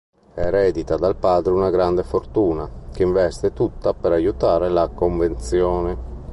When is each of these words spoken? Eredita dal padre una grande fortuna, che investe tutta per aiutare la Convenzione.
Eredita 0.33 0.95
dal 0.97 1.15
padre 1.15 1.53
una 1.53 1.69
grande 1.69 2.01
fortuna, 2.01 2.67
che 2.91 3.03
investe 3.03 3.53
tutta 3.53 3.93
per 3.93 4.11
aiutare 4.13 4.67
la 4.67 4.87
Convenzione. 4.87 5.97